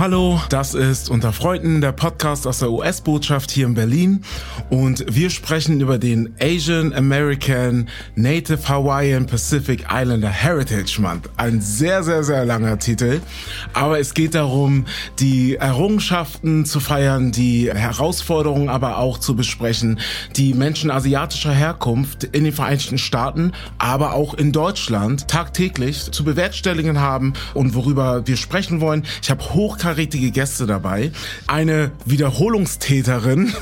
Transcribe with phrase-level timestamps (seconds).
[0.00, 4.24] Hallo, das ist Unter Freunden, der Podcast aus der US-Botschaft hier in Berlin
[4.70, 11.28] und wir sprechen über den Asian American Native Hawaiian Pacific Islander Heritage Month.
[11.36, 13.20] Ein sehr, sehr, sehr langer Titel,
[13.74, 14.86] aber es geht darum,
[15.18, 20.00] die Errungenschaften zu feiern, die Herausforderungen aber auch zu besprechen,
[20.34, 27.00] die Menschen asiatischer Herkunft in den Vereinigten Staaten, aber auch in Deutschland tagtäglich zu bewerkstelligen
[27.00, 29.04] haben und worüber wir sprechen wollen.
[29.22, 29.54] Ich habe
[29.90, 31.10] hochkarätige Gäste dabei.
[31.48, 33.52] Eine Wiederholungstäterin.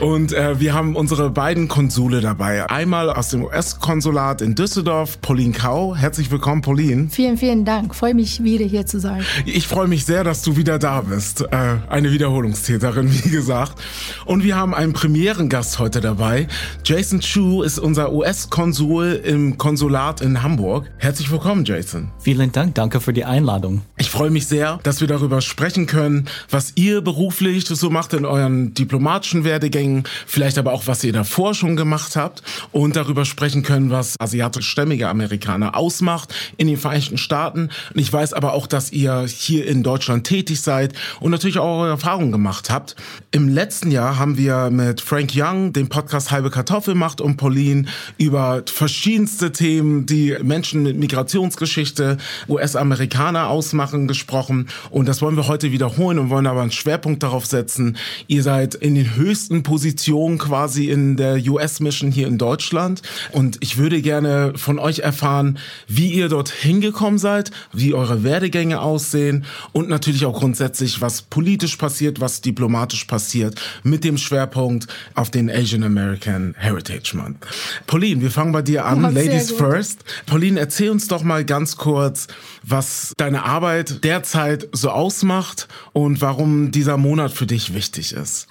[0.00, 2.68] Und äh, wir haben unsere beiden Konsule dabei.
[2.70, 5.94] Einmal aus dem US-Konsulat in Düsseldorf, Pauline Kau.
[5.94, 7.08] Herzlich willkommen, Pauline.
[7.10, 7.94] Vielen, vielen Dank.
[7.94, 9.24] Freue mich, wieder hier zu sein.
[9.46, 11.42] Ich freue mich sehr, dass du wieder da bist.
[11.42, 13.80] Äh, eine Wiederholungstäterin, wie gesagt.
[14.24, 16.46] Und wir haben einen Premierengast heute dabei.
[16.84, 20.90] Jason Chu ist unser US-Konsul im Konsulat in Hamburg.
[20.98, 22.10] Herzlich willkommen, Jason.
[22.18, 22.74] Vielen Dank.
[22.74, 23.82] Danke für die Einladung.
[23.98, 28.24] Ich freue mich sehr, dass wir darüber sprechen können, was ihr beruflich so macht in
[28.24, 33.62] euren diplomatischen Werdegängen, vielleicht aber auch, was ihr davor schon gemacht habt und darüber sprechen
[33.62, 37.70] können, was asiatischstämmige Amerikaner ausmacht in den Vereinigten Staaten.
[37.94, 41.80] Und ich weiß aber auch, dass ihr hier in Deutschland tätig seid und natürlich auch
[41.80, 42.96] eure Erfahrungen gemacht habt.
[43.30, 47.86] Im letzten Jahr haben wir mit Frank Young den Podcast Halbe Kartoffel macht und Pauline
[48.18, 52.16] über verschiedenste Themen, die Menschen mit Migrationsgeschichte,
[52.48, 54.68] US-Amerikaner ausmachen, gesprochen.
[54.90, 57.96] Und das wollen wir heute wiederholen und wollen aber einen Schwerpunkt darauf setzen.
[58.26, 63.02] Ihr seid in den höchsten Positionen quasi in der US-Mission hier in Deutschland.
[63.32, 68.80] Und ich würde gerne von euch erfahren, wie ihr dort hingekommen seid, wie eure Werdegänge
[68.80, 75.30] aussehen und natürlich auch grundsätzlich, was politisch passiert, was diplomatisch passiert, mit dem Schwerpunkt auf
[75.30, 77.46] den Asian American Heritage Month.
[77.86, 79.04] Pauline, wir fangen bei dir an.
[79.04, 80.04] Oh, Ladies first.
[80.26, 82.26] Pauline, erzähl uns doch mal ganz kurz,
[82.62, 88.46] was deine Arbeit derzeit so ausmacht und warum dieser Monat für dich wichtig ist.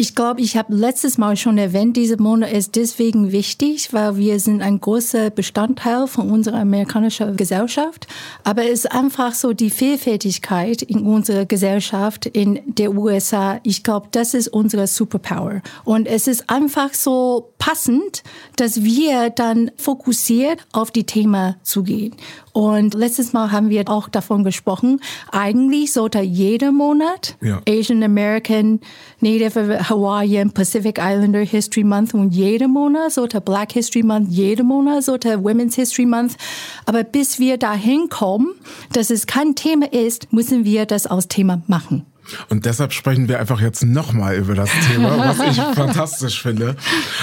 [0.00, 4.38] Ich glaube, ich habe letztes Mal schon erwähnt, dieser Monat ist deswegen wichtig, weil wir
[4.38, 8.06] sind ein großer Bestandteil von unserer amerikanischen Gesellschaft.
[8.44, 13.58] Aber es ist einfach so die Vielfältigkeit in unserer Gesellschaft in der USA.
[13.64, 15.62] Ich glaube, das ist unsere Superpower.
[15.84, 18.22] Und es ist einfach so passend,
[18.56, 22.14] dass wir dann fokussiert auf die Thema zugehen.
[22.52, 27.60] Und letztes Mal haben wir auch davon gesprochen, eigentlich sollte jeder Monat Ja.
[27.68, 28.80] Asian American,
[29.20, 35.04] Native Hawaiian, Pacific Islander History Month und jeder Monat sollte Black History Month, jeder Monat
[35.04, 36.36] sollte Women's History Month.
[36.86, 38.54] Aber bis wir dahin kommen,
[38.92, 42.06] dass es kein Thema ist, müssen wir das als Thema machen.
[42.48, 46.76] Und deshalb sprechen wir einfach jetzt nochmal über das Thema, was ich fantastisch finde.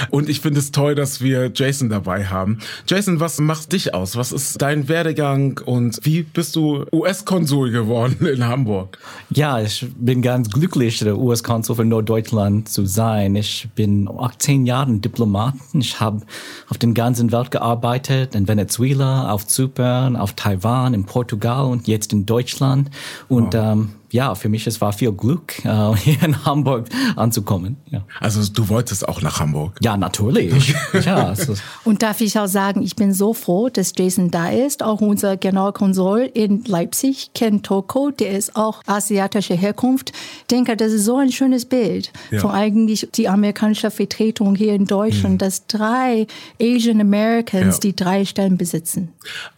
[0.10, 2.60] Und ich finde es toll, dass wir Jason dabei haben.
[2.88, 4.16] Jason, was macht dich aus?
[4.16, 8.98] Was ist dein Werdegang und wie bist du US-Konsul geworden in Hamburg?
[9.30, 13.36] Ja, ich bin ganz glücklich, der US-Konsul für Norddeutschland zu sein.
[13.36, 15.56] Ich bin 18 Jahre Diplomat.
[15.74, 16.22] Ich habe
[16.70, 22.14] auf den ganzen Welt gearbeitet, in Venezuela, auf Zypern, auf Taiwan, in Portugal und jetzt
[22.14, 22.90] in Deutschland.
[23.28, 26.88] Und ähm, ja, für mich es war viel Glück, äh, hier in Hamburg
[27.18, 27.76] anzukommen.
[27.92, 29.78] Ja, Also du wolltest auch nach Hamburg.
[29.82, 30.74] ja natürlich.
[31.06, 31.52] ja, ist,
[31.84, 34.82] Und darf ich auch sagen, ich bin so froh, dass Jason da ist.
[34.84, 40.14] Auch unser Generalkonsul in Leipzig, Ken Toko, der ist auch asiatischer Herkunft.
[40.40, 42.40] Ich denke, das ist so ein schönes Bild Ja.
[42.40, 46.28] von eigentlich die amerikanische Vertretung hier in Deutschland, dass drei
[46.62, 47.80] Asian Americans Ja.
[47.82, 49.10] die drei Stellen besitzen.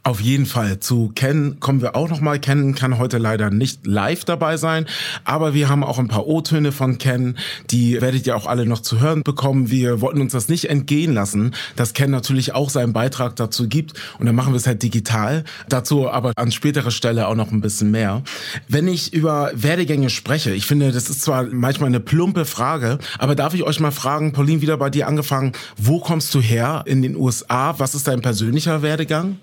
[0.03, 0.79] Auf jeden Fall.
[0.79, 2.39] Zu Ken kommen wir auch nochmal.
[2.39, 4.85] Ken kann heute leider nicht live dabei sein,
[5.25, 7.37] aber wir haben auch ein paar O-Töne von Ken.
[7.69, 9.69] Die werdet ihr auch alle noch zu hören bekommen.
[9.69, 13.93] Wir wollten uns das nicht entgehen lassen, dass Ken natürlich auch seinen Beitrag dazu gibt.
[14.19, 15.43] Und dann machen wir es halt digital.
[15.67, 18.23] Dazu aber an späterer Stelle auch noch ein bisschen mehr.
[18.67, 23.35] Wenn ich über Werdegänge spreche, ich finde, das ist zwar manchmal eine plumpe Frage, aber
[23.35, 27.01] darf ich euch mal fragen, Pauline, wieder bei dir angefangen, wo kommst du her in
[27.01, 27.75] den USA?
[27.79, 29.37] Was ist dein persönlicher Werdegang?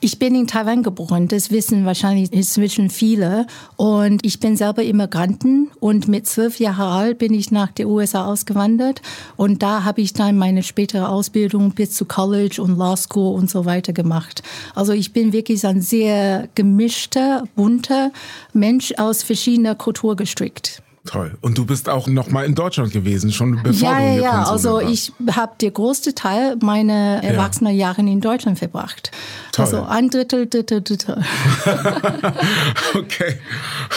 [0.00, 3.48] Ich bin in Taiwan geboren, das wissen wahrscheinlich inzwischen viele.
[3.76, 8.26] Und ich bin selber Immigranten und mit zwölf Jahren alt bin ich nach der USA
[8.26, 9.02] ausgewandert.
[9.36, 13.50] Und da habe ich dann meine spätere Ausbildung bis zu College und Law School und
[13.50, 14.44] so weiter gemacht.
[14.76, 18.12] Also ich bin wirklich ein sehr gemischter, bunter
[18.52, 20.80] Mensch aus verschiedener Kultur gestrickt.
[21.08, 21.36] Toll.
[21.40, 24.30] Und du bist auch noch mal in Deutschland gewesen, schon bevor ja, du Ja, ja,
[24.44, 24.92] Konsulin also warst.
[24.92, 29.10] ich habe den größten Teil meiner Erwachsenenjahre in Deutschland verbracht.
[29.52, 29.64] Toll.
[29.64, 31.24] Also ein Drittel, Drittel, Drittel.
[32.94, 33.36] Okay,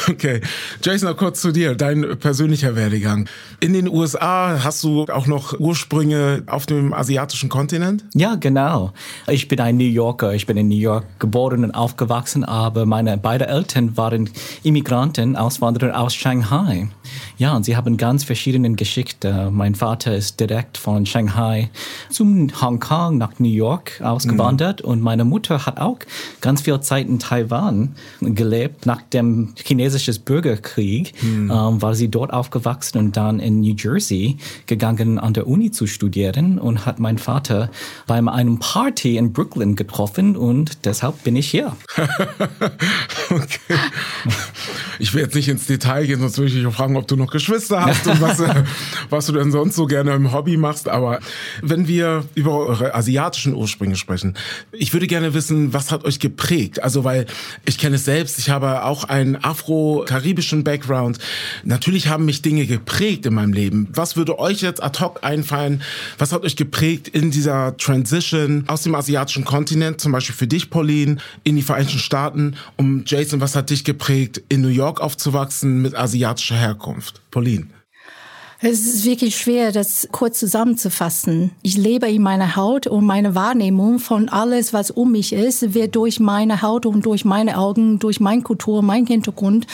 [0.10, 0.42] okay.
[0.84, 3.28] Jason, noch kurz zu dir, dein persönlicher Werdegang.
[3.60, 8.04] In den USA hast du auch noch Ursprünge auf dem asiatischen Kontinent?
[8.13, 8.92] Ja, genau.
[9.28, 10.34] Ich bin ein New Yorker.
[10.34, 14.30] Ich bin in New York geboren und aufgewachsen, aber meine beiden Eltern waren
[14.63, 16.90] Immigranten, Auswanderer aus Shanghai.
[17.38, 19.53] Ja, und sie haben ganz verschiedene Geschichten.
[19.53, 21.69] Mein Vater ist direkt von Shanghai
[22.09, 26.00] zum Hongkong nach New York ausgewandert und meine Mutter hat auch
[26.42, 28.86] ganz viel Zeit in Taiwan gelebt.
[28.86, 35.19] Nach dem chinesischen Bürgerkrieg ähm, war sie dort aufgewachsen und dann in New Jersey gegangen,
[35.19, 37.69] an der Uni zu studieren und hat mein Vater
[38.07, 41.75] bei einem Party in Brooklyn getroffen und deshalb bin ich hier.
[43.30, 43.75] Okay.
[45.00, 47.15] Ich will jetzt nicht ins Detail gehen, sonst würde ich dich auch fragen, ob du
[47.15, 48.63] noch Geschwister hast und was, äh,
[49.09, 50.88] was du denn sonst so gerne im Hobby machst.
[50.88, 51.19] Aber
[51.62, 54.35] wenn wir über eure asiatischen Ursprünge sprechen,
[54.71, 56.83] ich würde gerne wissen, was hat euch geprägt?
[56.83, 57.25] Also, weil
[57.65, 61.19] ich kenne es selbst, ich habe auch einen afro-karibischen Background.
[61.63, 63.88] Natürlich haben mich Dinge geprägt in meinem Leben.
[63.94, 65.81] Was würde euch jetzt ad hoc einfallen?
[66.17, 70.69] Was hat euch geprägt in dieser Transition aus dem asiatischen Kontinent, zum Beispiel für dich,
[70.69, 72.56] Pauline, in die Vereinigten Staaten?
[72.77, 77.22] Um Jason, was hat dich geprägt, in New York aufzuwachsen mit asiatischer Herkunft?
[77.31, 77.68] Pauline.
[78.63, 81.50] Es ist wirklich schwer, das kurz zusammenzufassen.
[81.63, 85.96] Ich lebe in meiner Haut und meine Wahrnehmung von alles, was um mich ist, wird
[85.96, 89.66] durch meine Haut und durch meine Augen, durch meine Kultur, mein Hintergrund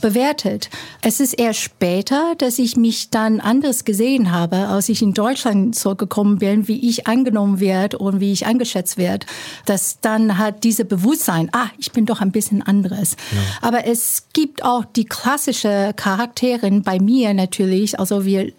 [0.00, 0.70] bewertet.
[1.02, 5.74] Es ist erst später, dass ich mich dann anders gesehen habe, als ich in Deutschland
[5.74, 9.26] zurückgekommen bin, wie ich angenommen werde und wie ich eingeschätzt werde.
[9.64, 13.16] Dass dann hat diese Bewusstsein, ah, ich bin doch ein bisschen anderes.
[13.60, 18.54] Aber es gibt auch die klassische Charakterin bei mir natürlich, also wir Merci.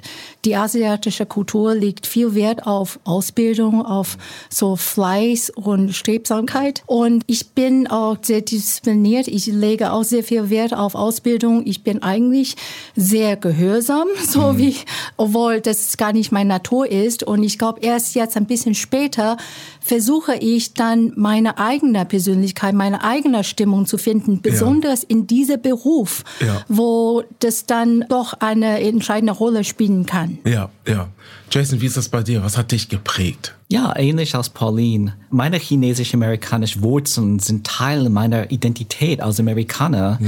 [0.46, 4.18] Die asiatische Kultur legt viel Wert auf Ausbildung, auf
[4.50, 6.84] so Fleiß und Strebsamkeit.
[6.86, 9.28] Und ich bin auch sehr diszipliniert.
[9.28, 11.64] Ich lege auch sehr viel Wert auf Ausbildung.
[11.66, 12.56] Ich bin eigentlich
[12.96, 14.58] sehr gehörsam, so Mhm.
[14.58, 14.76] wie,
[15.18, 17.24] obwohl das gar nicht meine Natur ist.
[17.24, 19.38] Und ich glaube, erst jetzt ein bisschen später
[19.82, 26.24] versuche ich dann meine eigene Persönlichkeit, meine eigene Stimmung zu finden, besonders in diesem Beruf,
[26.42, 26.64] Ja.
[26.68, 30.27] wo das dann doch eine entscheidende Rolle spielen kann.
[30.46, 31.08] Ja, ja.
[31.52, 32.44] Jason, wie ist das bei dir?
[32.44, 33.56] Was hat dich geprägt?
[33.70, 35.14] Ja, ähnlich als Pauline.
[35.30, 40.20] Meine chinesisch-amerikanischen Wurzeln sind Teil meiner Identität als Amerikaner.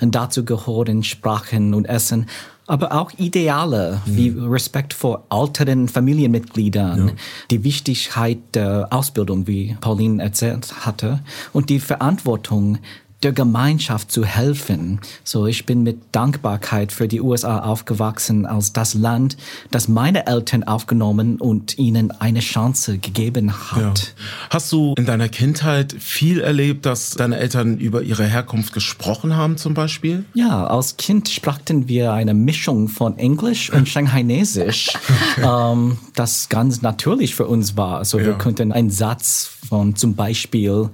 [0.00, 2.26] Und dazu gehören Sprachen und Essen,
[2.66, 7.12] aber auch Ideale wie Respekt vor älteren Familienmitgliedern,
[7.50, 11.20] die Wichtigkeit der Ausbildung, wie Pauline erzählt hatte,
[11.52, 12.78] und die Verantwortung,
[13.22, 15.00] der Gemeinschaft zu helfen.
[15.24, 19.36] So, ich bin mit Dankbarkeit für die USA aufgewachsen als das Land,
[19.72, 24.14] das meine Eltern aufgenommen und ihnen eine Chance gegeben hat.
[24.16, 24.24] Ja.
[24.50, 29.56] Hast du in deiner Kindheit viel erlebt, dass deine Eltern über ihre Herkunft gesprochen haben,
[29.56, 30.24] zum Beispiel?
[30.34, 34.90] Ja, als Kind sprachen wir eine Mischung von Englisch und Shanghainesisch,
[35.36, 35.72] okay.
[35.72, 37.98] ähm, das ganz natürlich für uns war.
[37.98, 38.26] Also, ja.
[38.26, 40.90] wir konnten einen Satz von zum Beispiel,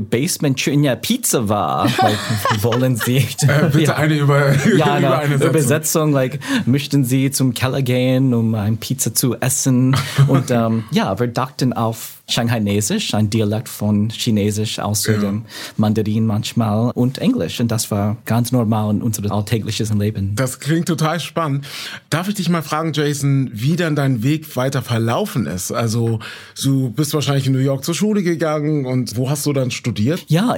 [0.00, 2.18] Basement 吃 eine Pizza war, like,
[2.62, 3.18] wollen Sie?
[3.18, 3.94] Äh, bitte Ja.
[3.96, 5.50] eine über, ja, über eine eine Setzung.
[5.50, 9.96] Übersetzung, like, möchten Sie zum Keller gehen, um ein Pizza zu essen?
[10.28, 15.20] Und ähm, ja, wir dachten auf Shanghainesisch, ein Dialekt von Chinesisch außer Ja.
[15.20, 15.42] dem
[15.76, 17.60] Mandarin manchmal und Englisch.
[17.60, 20.32] Und das war ganz normal in unserem alltäglichen Leben.
[20.34, 21.66] Das klingt total spannend.
[22.10, 25.70] Darf ich dich mal fragen, Jason, wie dann dein Weg weiter verlaufen ist?
[25.72, 26.18] Also,
[26.62, 30.24] du bist wahrscheinlich in New York zur Schule gegangen und wo hast du dann studiert?
[30.28, 30.54] Ja,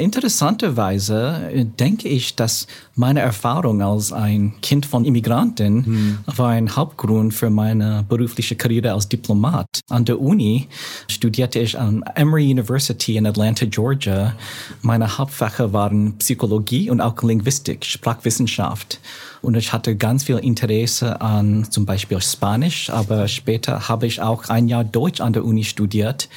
[0.58, 7.34] interessanterweise äh, denke ich, dass meine Erfahrung als ein Kind von Immigranten war ein Hauptgrund
[7.34, 9.66] für meine berufliche Karriere als Diplomat.
[9.88, 10.68] An der Uni
[11.08, 14.34] studierte ich an Emory University in Atlanta, Georgia.
[14.82, 19.00] Meine Hauptfächer waren Psychologie und auch Linguistik, Sprachwissenschaft.
[19.44, 24.48] Und ich hatte ganz viel Interesse an zum Beispiel Spanisch, aber später habe ich auch
[24.48, 26.30] ein Jahr Deutsch an der Uni studiert.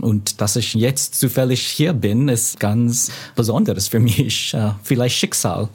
[0.00, 4.54] Und dass ich jetzt zufällig hier bin, ist ganz Besonderes für mich.
[4.54, 5.68] Äh, Vielleicht Schicksal.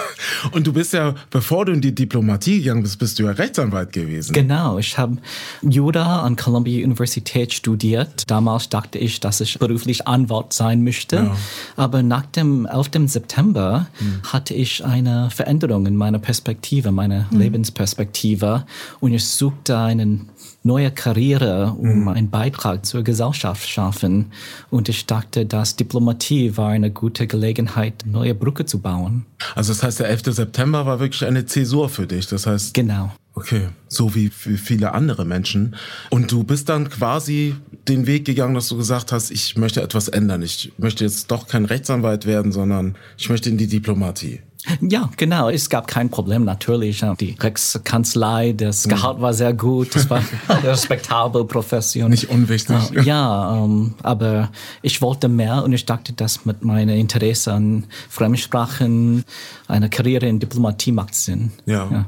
[0.52, 3.92] Und du bist ja, bevor du in die Diplomatie gegangen bist, bist du ja Rechtsanwalt
[3.92, 4.32] gewesen.
[4.32, 5.16] Genau, ich habe
[5.62, 8.30] Jura an Columbia Universität studiert.
[8.30, 11.32] Damals dachte ich, dass ich beruflich Anwalt sein möchte.
[11.76, 13.10] Aber nach dem 11.
[13.10, 13.88] September
[14.22, 17.38] hatte ich eine Veränderung in meiner Persönlichkeit Perspektive, meine mhm.
[17.38, 18.66] Lebensperspektive.
[19.00, 20.20] Und ich suchte eine
[20.62, 22.08] neue Karriere, um mhm.
[22.08, 24.32] einen Beitrag zur Gesellschaft zu schaffen.
[24.68, 29.24] Und ich dachte, dass Diplomatie war eine gute Gelegenheit, neue Brücke zu bauen.
[29.54, 30.34] Also das heißt, der 11.
[30.34, 32.26] September war wirklich eine Zäsur für dich.
[32.26, 32.74] Das heißt.
[32.74, 33.12] Genau.
[33.32, 35.76] Okay, so wie viele andere Menschen.
[36.08, 37.54] Und du bist dann quasi
[37.86, 40.40] den Weg gegangen, dass du gesagt hast, ich möchte etwas ändern.
[40.40, 44.40] Ich möchte jetzt doch kein Rechtsanwalt werden, sondern ich möchte in die Diplomatie.
[44.80, 45.48] Ja, genau.
[45.48, 47.04] Es gab kein Problem natürlich.
[47.20, 48.90] Die Rechtskanzlei, das mhm.
[48.90, 49.94] Gehalt war sehr gut.
[49.94, 52.10] Das war eine respektable Profession.
[52.10, 52.76] Nicht unwichtig.
[53.04, 54.50] Ja, ähm, aber
[54.82, 59.24] ich wollte mehr und ich dachte, dass mit meinem Interesse an Fremdsprachen
[59.68, 61.52] eine Karriere in Diplomatie macht Sinn.
[61.66, 61.88] ja.
[61.90, 62.06] ja.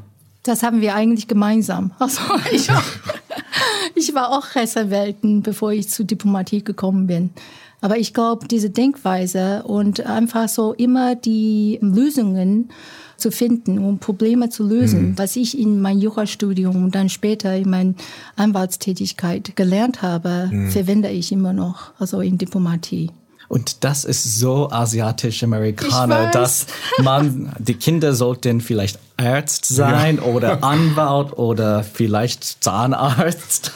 [0.49, 1.93] Das haben wir eigentlich gemeinsam.
[1.99, 2.83] Also ich war,
[3.95, 7.31] ich war auch Rechtsanwältin, bevor ich zur Diplomatie gekommen bin.
[7.81, 12.71] Aber ich glaube, diese Denkweise und einfach so immer die Lösungen
[13.17, 15.19] zu finden, um Probleme zu lösen, mhm.
[15.19, 17.95] was ich in meinem Jurastudium und dann später in meiner
[18.37, 20.71] Anwaltstätigkeit gelernt habe, mhm.
[20.71, 23.11] verwende ich immer noch, also in Diplomatie.
[23.49, 26.67] Und das ist so asiatisch-amerikaner, dass
[27.03, 30.23] man, die Kinder sollten vielleicht Arzt sein ja.
[30.23, 33.73] oder Anwalt oder vielleicht Zahnarzt.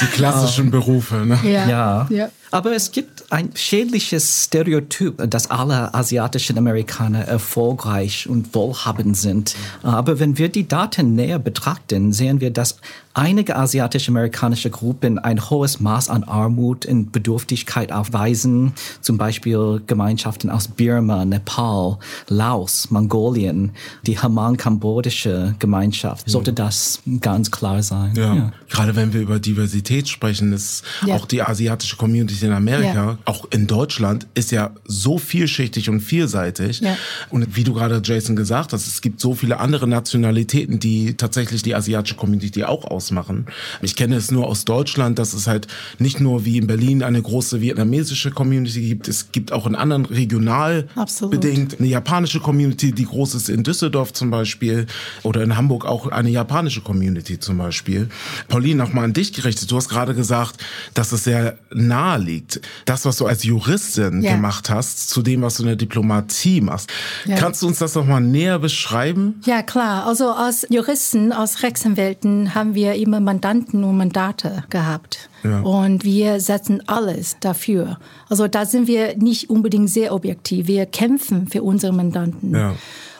[0.00, 1.38] Die klassischen Berufe, ne?
[1.44, 1.68] Ja.
[1.68, 2.06] ja.
[2.10, 2.30] ja.
[2.50, 9.54] Aber es gibt ein schädliches Stereotyp, dass alle asiatischen Amerikaner erfolgreich und wohlhabend sind.
[9.82, 12.76] Aber wenn wir die Daten näher betrachten, sehen wir, dass
[13.14, 20.68] einige asiatisch-amerikanische Gruppen ein hohes Maß an Armut und Bedürftigkeit aufweisen, zum Beispiel Gemeinschaften aus
[20.68, 23.72] Birma, Nepal, Laos, Mongolien,
[24.06, 26.28] die Haman-kambodische Gemeinschaft.
[26.30, 28.14] Sollte das ganz klar sein.
[28.14, 28.34] Ja.
[28.34, 28.52] ja.
[28.68, 31.16] Gerade wenn wir über Diversität sprechen, ist ja.
[31.16, 33.18] auch die asiatische Community in Amerika, ja.
[33.24, 36.82] Auch in Deutschland, ist ja so vielschichtig und vielseitig.
[37.30, 41.62] Und wie du gerade, Jason, gesagt hast, es gibt so viele andere Nationalitäten, die tatsächlich
[41.62, 43.46] die asiatische Community auch aus ausmachen.
[43.80, 45.66] Ich kenne es nur aus Deutschland, dass es halt
[45.98, 50.04] nicht nur wie in Berlin eine große vietnamesische Community gibt, es gibt auch in anderen
[50.04, 51.32] regional Absolut.
[51.32, 54.86] bedingt eine japanische Community, die groß ist in Düsseldorf zum Beispiel
[55.22, 58.08] oder in Hamburg auch eine japanische Community zum Beispiel.
[58.48, 59.70] Pauline, nochmal an dich gerichtet.
[59.70, 60.60] Du hast gerade gesagt,
[60.92, 62.60] dass es sehr nahe liegt.
[62.84, 64.34] Das, was du als Juristin yeah.
[64.34, 66.90] gemacht hast, zu dem, was du in der Diplomatie machst.
[67.26, 67.38] Yeah.
[67.38, 69.40] Kannst du uns das nochmal näher beschreiben?
[69.44, 70.06] Ja, klar.
[70.06, 75.28] Also als Juristen, als Rechtsanwälten haben wir wir immer Mandanten und Mandate gehabt.
[75.44, 75.60] Ja.
[75.60, 77.98] Und wir setzen alles dafür.
[78.28, 80.66] Also da sind wir nicht unbedingt sehr objektiv.
[80.66, 82.54] Wir kämpfen für unsere Mandanten.
[82.54, 82.74] Ja.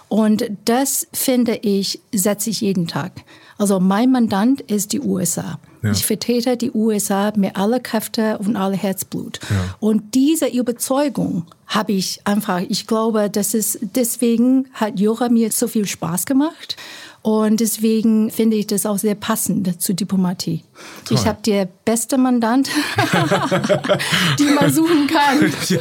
[0.09, 3.12] Und das finde ich, setze ich jeden Tag.
[3.59, 5.59] Also mein Mandant ist die USA.
[5.83, 5.93] Ja.
[5.93, 9.41] Ich vertrete die USA mit aller Kräfte und aller Herzblut.
[9.49, 9.77] Ja.
[9.81, 15.69] Und diese Überzeugung habe ich einfach, ich glaube, das ist, deswegen hat Jura mir so
[15.69, 16.77] viel Spaß gemacht.
[17.23, 20.65] Und deswegen finde ich das auch sehr passend zur Diplomatie.
[21.05, 21.19] Toll.
[21.19, 22.71] Ich habe der beste Mandant,
[24.39, 25.53] die man suchen kann.
[25.69, 25.81] Ja,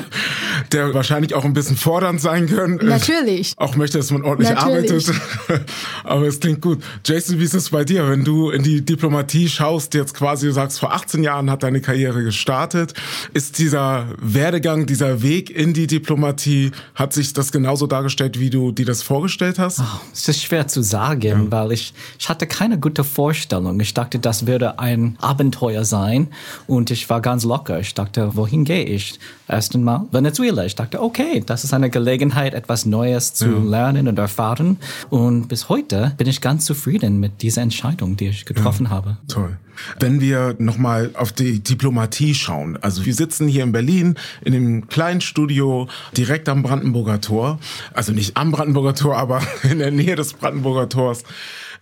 [0.73, 2.75] der wahrscheinlich auch ein bisschen fordernd sein kann.
[2.83, 3.53] Natürlich.
[3.55, 5.07] Auch möchte, dass man ordentlich Natürlich.
[5.07, 5.65] arbeitet.
[6.03, 6.83] Aber es klingt gut.
[7.05, 10.51] Jason, wie ist es bei dir, wenn du in die Diplomatie schaust, jetzt quasi du
[10.51, 12.93] sagst, vor 18 Jahren hat deine Karriere gestartet.
[13.33, 18.73] Ist dieser Werdegang, dieser Weg in die Diplomatie, hat sich das genauso dargestellt, wie du
[18.73, 19.79] dir das vorgestellt hast?
[19.79, 21.51] Oh, es ist schwer zu sagen, ja.
[21.51, 23.79] weil ich, ich hatte keine gute Vorstellung.
[23.79, 26.27] Ich dachte, das würde ein Abenteuer sein
[26.67, 27.79] und ich war ganz locker.
[27.79, 29.19] Ich dachte, wohin gehe ich?
[29.47, 30.65] Erst einmal Venezuela.
[30.65, 33.57] Ich dachte, okay, das ist eine Gelegenheit, etwas Neues zu ja.
[33.57, 34.77] lernen und erfahren.
[35.09, 38.91] Und bis heute bin ich ganz zufrieden mit dieser Entscheidung, die ich getroffen ja.
[38.91, 39.17] habe.
[39.27, 39.57] Toll.
[39.99, 44.87] Wenn wir nochmal auf die Diplomatie schauen, also wir sitzen hier in Berlin in dem
[44.87, 47.59] kleinen Studio direkt am Brandenburger Tor,
[47.93, 51.23] also nicht am Brandenburger Tor, aber in der Nähe des Brandenburger Tors.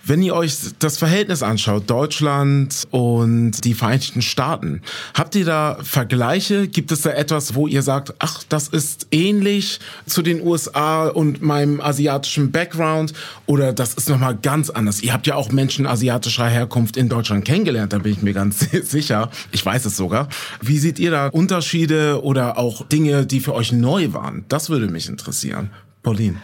[0.07, 4.81] Wenn ihr euch das Verhältnis anschaut, Deutschland und die Vereinigten Staaten,
[5.13, 6.69] habt ihr da Vergleiche?
[6.69, 11.41] Gibt es da etwas, wo ihr sagt, ach, das ist ähnlich zu den USA und
[11.41, 13.11] meinem asiatischen Background
[13.47, 15.01] oder das ist nochmal ganz anders?
[15.01, 18.59] Ihr habt ja auch Menschen asiatischer Herkunft in Deutschland kennengelernt, da bin ich mir ganz
[18.83, 19.29] sicher.
[19.51, 20.29] Ich weiß es sogar.
[20.61, 24.45] Wie seht ihr da Unterschiede oder auch Dinge, die für euch neu waren?
[24.47, 25.69] Das würde mich interessieren.
[26.01, 26.37] Pauline.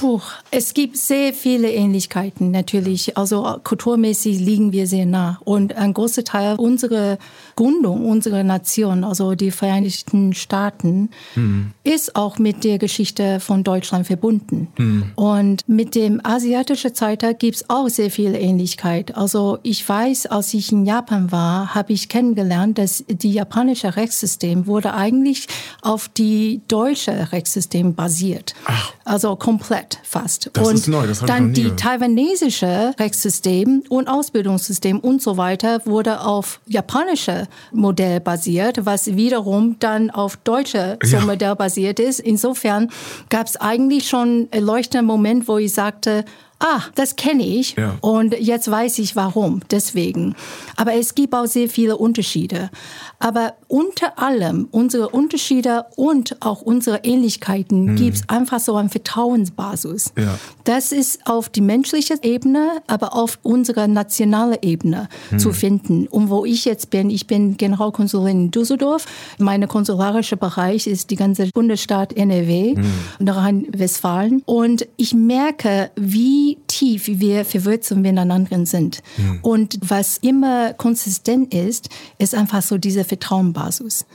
[0.00, 0.18] Puh,
[0.50, 3.18] es gibt sehr viele Ähnlichkeiten natürlich.
[3.18, 5.38] Also kulturmäßig liegen wir sehr nah.
[5.44, 7.18] Und ein großer Teil unserer
[7.54, 11.72] Gründung, unserer Nation, also die Vereinigten Staaten, mhm.
[11.84, 14.68] ist auch mit der Geschichte von Deutschland verbunden.
[14.78, 15.12] Mhm.
[15.16, 19.14] Und mit dem asiatischen Zeitalter gibt es auch sehr viel Ähnlichkeit.
[19.18, 24.66] Also ich weiß, als ich in Japan war, habe ich kennengelernt, dass die japanische Rechtssystem
[24.66, 25.46] wurde eigentlich
[25.82, 28.54] auf die deutsche Rechtssystem basiert.
[28.64, 28.94] Ach.
[29.04, 29.89] Also komplett.
[29.90, 30.50] Komplett fast.
[30.52, 36.20] Das und ist neu, das dann die taiwanesische Rechtssystem und Ausbildungssystem und so weiter wurde
[36.20, 41.20] auf japanische Modell basiert, was wiederum dann auf deutsche Ja.
[41.20, 42.20] Modell basiert ist.
[42.20, 42.90] Insofern
[43.28, 46.24] gab es eigentlich schon einen leuchtenden Moment, wo ich sagte,
[46.60, 47.96] Ah, das kenne ich Ja.
[48.02, 50.34] und jetzt weiß ich warum, deswegen.
[50.76, 52.70] Aber es gibt auch sehr viele Unterschiede.
[53.18, 60.12] Aber unter allem unsere Unterschiede und auch unsere Ähnlichkeiten gibt es einfach so eine Vertrauensbasis.
[60.18, 60.38] Ja.
[60.64, 66.06] Das ist auf die menschliche Ebene, aber auf unserer nationalen Ebene zu finden.
[66.08, 69.06] Und wo ich jetzt bin, ich bin Generalkonsulin in Düsseldorf.
[69.38, 72.74] Mein konsularischer Bereich ist die ganze Bundesstaat NRW,
[73.18, 74.42] Nordrhein-Westfalen.
[74.46, 79.02] Und ich merke, wie tief wir verwurzelt miteinander sind.
[79.42, 81.88] Und was immer konsistent ist,
[82.18, 84.06] ist einfach so diese Vertrauensbasis.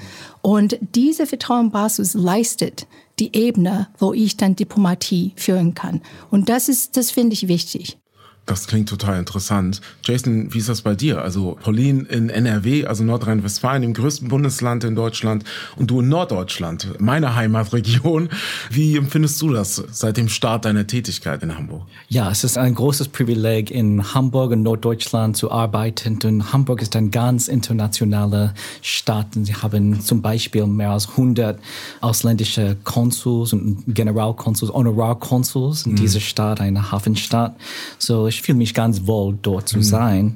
[0.42, 2.88] Und diese Vertrauensbasis leistet
[3.20, 6.02] die Ebene, wo ich dann Diplomatie führen kann.
[6.32, 7.98] Und das ist, das finde ich wichtig.
[8.46, 9.82] Das klingt total interessant.
[10.04, 11.24] Jason, wie ist das bei dir?
[11.24, 15.44] Also Pauline in NRW, also Nordrhein-Westfalen, dem größten Bundesland in Deutschland
[15.78, 18.30] und du in Norddeutschland, meine Heimatregion.
[18.70, 21.88] Wie empfindest du das seit dem Start deiner Tätigkeit in Hamburg?
[22.08, 26.20] Ja, es ist ein großes Privileg, in Hamburg und Norddeutschland zu arbeiten.
[26.24, 29.36] Und Hamburg ist eine ganz internationale Stadt.
[29.36, 31.60] Und Sie haben zum Beispiel mehr als 100
[32.02, 37.56] ausländische Konsuls und Generalkonsuls, Honorarkonsuls in dieser Stadt, eine Hafenstadt.
[37.98, 40.36] So, ich fühle mich ganz wohl, dort zu sein.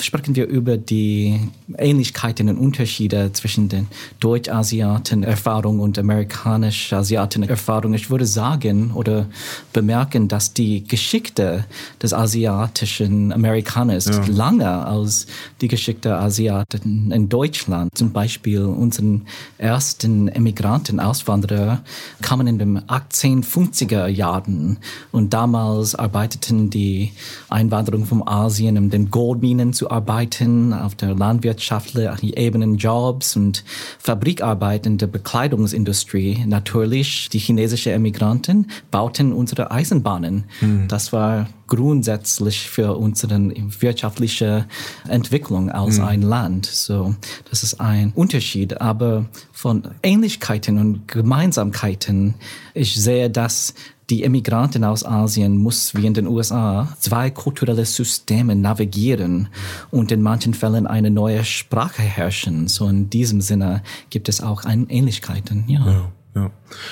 [0.00, 1.40] Sprechen wir über die
[1.76, 3.86] Ähnlichkeiten und Unterschiede zwischen den
[4.20, 7.94] Deutsch-Asiaten-Erfahrungen und amerikanisch-Asiaten-Erfahrungen.
[7.94, 9.26] Ich würde sagen oder
[9.74, 11.66] bemerken, dass die Geschichte
[12.02, 15.26] des asiatischen Amerikaners ist lange als
[15.60, 17.90] die Geschichte Asiaten in Deutschland.
[17.94, 19.26] Zum Beispiel unseren
[19.58, 21.82] ersten Emigranten, Auswanderer,
[22.22, 24.78] kamen in den 1850er Jahren
[25.12, 27.12] und damals arbeiteten die
[27.48, 33.64] Einwanderung von Asien, um den Goldminen zu arbeiten, auf der landwirtschaftlichen Ebenen Jobs und
[33.98, 36.44] Fabrikarbeit in der Bekleidungsindustrie.
[36.46, 40.44] Natürlich, die chinesischen Emigranten bauten unsere Eisenbahnen.
[40.88, 43.38] Das war grundsätzlich für unsere
[43.80, 44.66] wirtschaftliche
[45.08, 46.66] Entwicklung als ein Land.
[46.66, 47.14] So,
[47.50, 48.80] das ist ein Unterschied.
[48.80, 52.34] Aber von Ähnlichkeiten und Gemeinsamkeiten,
[52.74, 53.74] ich sehe, dass
[54.10, 59.48] die Emigranten aus Asien muss wie in den USA zwei kulturelle Systeme navigieren
[59.90, 62.68] und in manchen Fällen eine neue Sprache herrschen.
[62.68, 65.64] So in diesem Sinne gibt es auch Ähnlichkeiten.
[65.68, 65.86] Ja.
[65.86, 66.12] Ja.
[66.34, 66.50] Ja.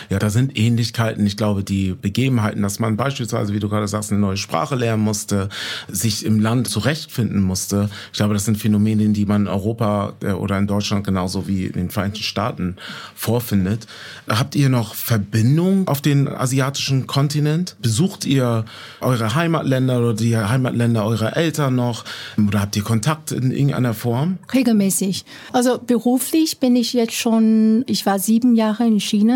[0.09, 1.27] ja, da sind Ähnlichkeiten.
[1.27, 5.03] Ich glaube, die Begebenheiten, dass man beispielsweise, wie du gerade sagst, eine neue Sprache lernen
[5.03, 5.49] musste,
[5.89, 7.91] sich im Land zurechtfinden musste.
[8.13, 11.67] Ich glaube, das sind Phänomene, die man in Europa äh, oder in Deutschland genauso wie
[11.67, 12.77] in den Vereinigten Staaten
[13.17, 13.89] vorfindet.
[14.29, 17.77] Habt ihr noch Verbindung auf den asiatischen Kontinent?
[17.83, 18.65] Besucht ihr
[19.01, 22.05] eure Heimatländer oder die Heimatländer eurer Eltern noch?
[22.39, 24.39] Oder habt ihr Kontakt in irgendeiner Form?
[24.55, 25.25] Regelmäßig.
[25.53, 29.32] Also beruflich bin ich jetzt schon, ich war sieben Jahre in China.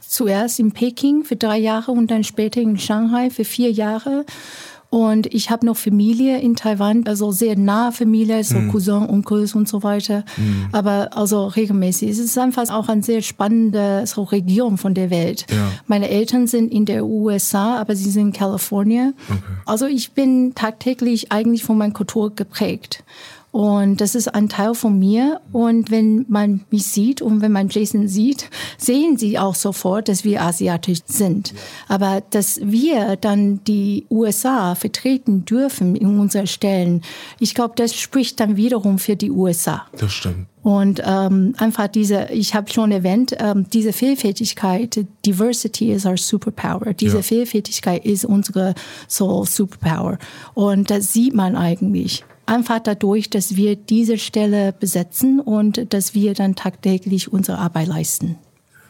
[0.00, 4.24] Zuerst in Peking für drei Jahre und dann später in Shanghai für vier Jahre.
[4.94, 9.66] Und ich habe noch Familie in Taiwan, also sehr nahe Familie, so Cousin, Onkels und
[9.66, 10.24] so weiter.
[10.70, 12.10] Aber also regelmäßig.
[12.10, 15.46] Es ist einfach auch eine sehr spannende so Region von der Welt.
[15.50, 15.72] Ja.
[15.88, 19.14] Meine Eltern sind in der USA, aber sie sind in Kalifornien.
[19.66, 23.02] Also ich bin tagtäglich eigentlich von meiner Kultur geprägt.
[23.54, 25.40] Und das ist ein Teil von mir.
[25.52, 30.24] Und wenn man mich sieht und wenn man Jason sieht, sehen sie auch sofort, dass
[30.24, 31.54] wir asiatisch sind.
[31.86, 37.02] Aber dass wir dann die USA vertreten dürfen in unseren Stellen,
[37.38, 39.86] ich glaube, das spricht dann wiederum für die USA.
[39.98, 40.48] Das stimmt.
[40.64, 46.92] Und ähm, einfach diese, ich habe schon erwähnt, ähm, diese Vielfältigkeit, Diversity is our superpower.
[46.92, 47.22] Diese Ja.
[47.22, 48.74] Vielfältigkeit ist unsere
[49.06, 50.18] so Superpower.
[50.54, 52.24] Und das sieht man eigentlich.
[52.46, 58.36] Einfach dadurch, dass wir diese Stelle besetzen und dass wir dann tagtäglich unsere Arbeit leisten.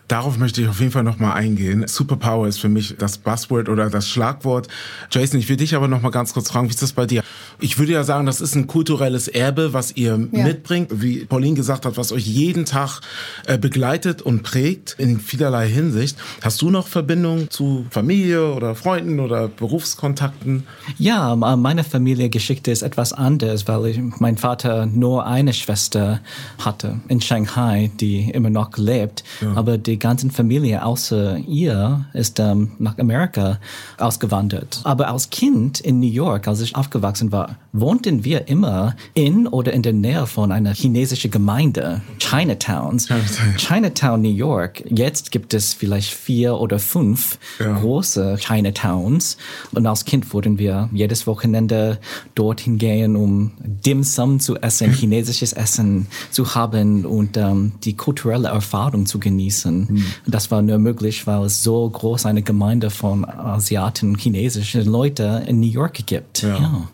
[0.08, 1.84] Darauf möchte ich auf jeden Fall nochmal eingehen.
[1.88, 4.68] Superpower ist für mich das Buzzword oder das Schlagwort.
[5.10, 7.22] Jason, ich will dich aber nochmal ganz kurz fragen, wie ist das bei dir?
[7.60, 10.44] Ich würde ja sagen, das ist ein kulturelles Erbe, was ihr Ja.
[10.44, 13.00] mitbringt, wie Pauline gesagt hat, was euch jeden Tag
[13.46, 16.18] äh, begleitet und prägt in vielerlei Hinsicht.
[16.42, 20.64] Hast du noch Verbindung zu Familie oder Freunden oder Berufskontakten?
[20.98, 26.20] Ja, meine Familiengeschichte ist etwas anders, weil ich, mein Vater nur eine Schwester
[26.58, 29.24] hatte in Shanghai, die immer noch lebt.
[29.54, 33.60] Aber die die ganze Familie außer ihr ist ähm, nach Amerika
[33.96, 34.80] ausgewandert.
[34.82, 39.72] Aber als Kind in New York, als ich aufgewachsen war, wohnten wir immer in oder
[39.72, 43.08] in der Nähe von einer chinesischen Gemeinde, Chinatowns.
[43.08, 43.56] Chinatown.
[43.56, 44.84] Chinatown, New York.
[44.88, 47.78] Jetzt gibt es vielleicht vier oder fünf Ja.
[47.78, 49.36] große Chinatowns.
[49.72, 51.98] Und als Kind wurden wir jedes Wochenende
[52.36, 58.48] dorthin gehen, um Dim Sum zu essen, chinesisches Essen zu haben und ähm, die kulturelle
[58.48, 59.88] Erfahrung zu genießen.
[59.88, 59.96] Hm.
[59.96, 64.84] Und das war nur möglich, weil es so groß eine Gemeinde von Asiaten und chinesischen
[64.84, 66.42] Leuten in New York gibt.
[66.42, 66.88] Ja.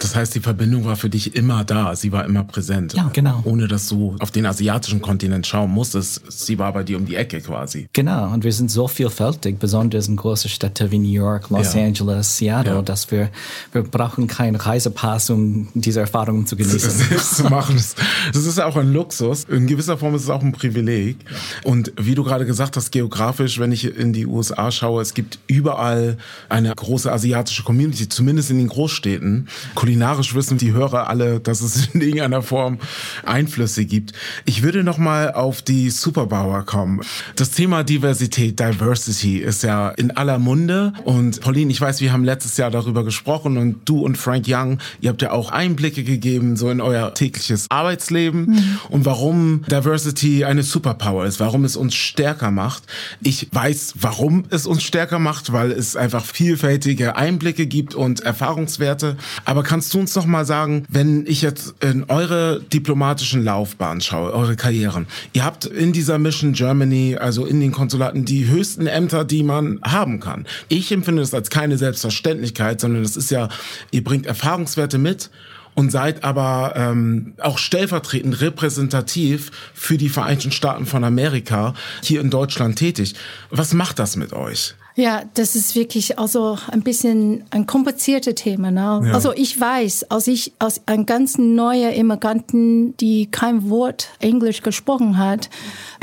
[0.00, 2.94] Das heißt, die Verbindung war für dich immer da, sie war immer präsent.
[2.94, 3.42] Ja, genau.
[3.44, 7.14] Ohne dass du auf den asiatischen Kontinent schauen musstest, sie war bei dir um die
[7.16, 7.88] Ecke quasi.
[7.92, 11.84] Genau, und wir sind so vielfältig, besonders in großen Städten wie New York, Los Ja.
[11.84, 12.82] Angeles, Seattle, Ja.
[12.82, 13.28] dass wir,
[13.72, 16.90] wir brauchen keinen Reisepass, um diese Erfahrungen zu genießen.
[16.90, 17.76] selbst zu machen.
[17.76, 17.94] Das,
[18.32, 19.44] das ist ja auch ein Luxus.
[19.44, 21.16] In gewisser Form ist es auch ein Privileg.
[21.62, 25.38] Und wie du gerade gesagt hast, geografisch, wenn ich in die USA schaue, es gibt
[25.46, 26.16] überall
[26.48, 29.48] eine große asiatische Community, zumindest in den Großstädten.
[29.90, 32.78] Kulinarisch wissen die Hörer alle, dass es in irgendeiner Form
[33.26, 34.12] Einflüsse gibt.
[34.44, 37.00] Ich würde noch mal auf die Superpower kommen.
[37.34, 40.92] Das Thema Diversität, Diversity ist ja in aller Munde.
[41.02, 44.78] Und Pauline, ich weiß, wir haben letztes Jahr darüber gesprochen und du und Frank Young,
[45.00, 50.62] ihr habt ja auch Einblicke gegeben, so in euer tägliches Arbeitsleben und warum Diversity eine
[50.62, 52.84] Superpower ist, warum es uns stärker macht.
[53.22, 59.16] Ich weiß, warum es uns stärker macht, weil es einfach vielfältige Einblicke gibt und Erfahrungswerte.
[59.44, 64.32] Aber kannst du uns noch mal sagen, wenn ich jetzt in eure diplomatischen Laufbahn schaue,
[64.32, 69.24] eure Karrieren, ihr habt in dieser Mission Germany, also in den Konsulaten, die höchsten Ämter,
[69.24, 70.46] die man haben kann.
[70.68, 73.48] Ich empfinde das als keine Selbstverständlichkeit, sondern das ist ja,
[73.90, 75.30] ihr bringt Erfahrungswerte mit
[75.74, 82.30] und seid aber ähm, auch stellvertretend repräsentativ für die Vereinigten Staaten von Amerika hier in
[82.30, 83.14] Deutschland tätig.
[83.50, 84.74] Was macht das mit euch?
[85.00, 88.70] Ja, das ist wirklich also ein bisschen ein kompliziertes Thema.
[88.70, 89.00] Ne?
[89.06, 89.14] Ja.
[89.14, 95.16] Also ich weiß, als ich als ein ganz neuer Immigranten, die kein Wort Englisch gesprochen
[95.16, 95.48] hat,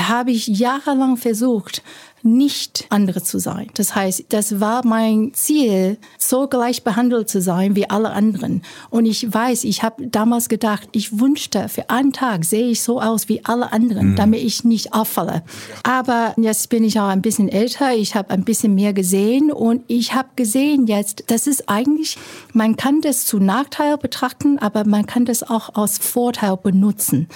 [0.02, 1.82] habe ich jahrelang versucht,
[2.22, 3.68] nicht andere zu sein.
[3.74, 8.62] Das heißt, das war mein Ziel, so gleich behandelt zu sein wie alle anderen.
[8.90, 13.00] Und ich weiß, ich habe damals gedacht, ich wünschte, für einen Tag sehe ich so
[13.00, 15.42] aus wie alle anderen, damit ich nicht auffalle.
[15.82, 19.82] Aber jetzt bin ich auch ein bisschen älter, ich habe ein bisschen mehr gesehen und
[19.88, 22.18] ich habe gesehen jetzt, das ist eigentlich,
[22.52, 27.28] man kann das zu Nachteil betrachten, aber man kann das auch als Vorteil benutzen.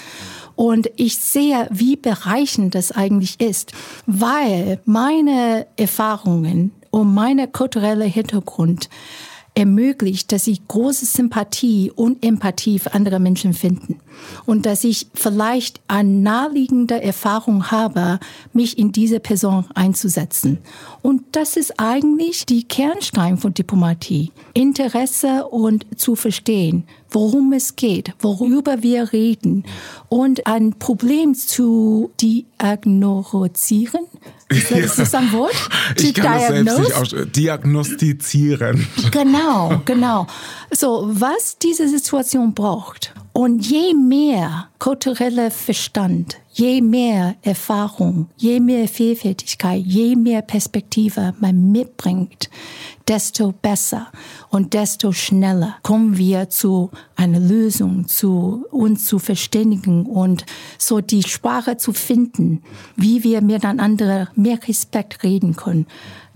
[0.55, 3.71] Und ich sehe, wie bereichend das eigentlich ist,
[4.05, 8.89] weil meine Erfahrungen und meine kulturelle Hintergrund
[9.55, 13.99] ermöglicht, dass ich große Sympathie und Empathie für andere Menschen finden.
[14.45, 18.19] Und dass ich vielleicht eine naheliegende Erfahrung habe,
[18.51, 20.59] mich in diese Person einzusetzen.
[21.01, 24.31] Und das ist eigentlich die Kernstein von Diplomatie.
[24.53, 29.63] Interesse und zu verstehen, worum es geht, worüber wir reden
[30.09, 34.05] und ein Problem zu diagnostizieren.
[34.49, 35.55] Ist das, ein Wort?
[35.97, 38.87] Ich kann das selbst nicht diagnostizieren.
[39.11, 40.27] Genau, genau.
[40.71, 43.13] So, was diese Situation braucht.
[43.31, 51.71] Und je mehr kultureller Verstand, je mehr Erfahrung, je mehr Vielfältigkeit, je mehr Perspektive man
[51.71, 52.49] mitbringt,
[53.07, 54.07] desto besser
[54.49, 60.45] und desto schneller kommen wir zu einer Lösung, zu uns zu verständigen und
[60.77, 62.63] so die Sprache zu finden,
[62.95, 65.85] wie wir miteinander mehr Respekt reden können.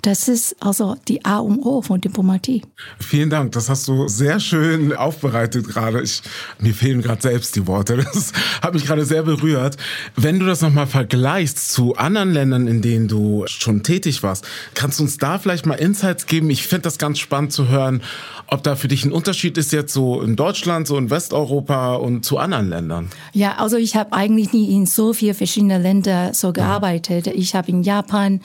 [0.02, 2.62] Das ist also die A und O von Diplomatie.
[3.00, 6.02] Vielen Dank, das hast du sehr schön aufbereitet gerade.
[6.02, 6.22] Ich,
[6.60, 7.98] mir fehlen gerade selbst die Worte.
[7.98, 8.32] Das
[8.62, 9.78] hat mich gerade sehr berührt.
[10.16, 15.00] Wenn du das nochmal vergleichst zu anderen Ländern, in denen du schon tätig warst, kannst
[15.00, 16.50] du uns da vielleicht mal Insights geben?
[16.50, 18.02] Ich finde das ganz spannend zu hören,
[18.48, 22.24] ob da für dich ein Unterschied ist jetzt so in Deutschland, so in Westeuropa und
[22.24, 23.10] zu anderen Ländern.
[23.34, 27.28] Ja, also ich habe eigentlich nie in so vielen verschiedenen Ländern so gearbeitet.
[27.28, 28.42] Ich habe in Japan,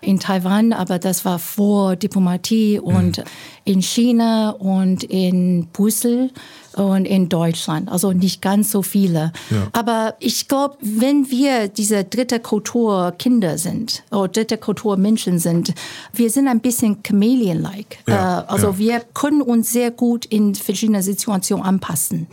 [0.00, 3.22] in Taiwan, aber das war vor Diplomatie und
[3.64, 6.30] in China und in Brüssel
[6.76, 7.90] und in Deutschland.
[7.90, 9.32] Also nicht ganz so viele.
[9.50, 9.68] Ja.
[9.72, 15.72] Aber ich glaube, wenn wir diese dritte Kultur Kinder sind oder dritte Kultur Menschen sind,
[16.12, 17.98] wir sind ein bisschen Chameleon-like.
[18.08, 18.78] Ja, Äh, also ja.
[18.78, 22.26] wir können uns sehr gut in verschiedene Situationen anpassen.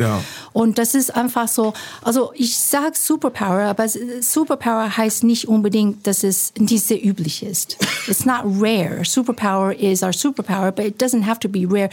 [0.53, 3.87] Und das ist einfach so, also ich sage Superpower, aber
[4.21, 7.77] Superpower heißt nicht unbedingt, dass es nicht sehr üblich ist.
[8.07, 9.03] It's not rare.
[9.05, 11.89] Superpower is our superpower, but it doesn't have to be rare.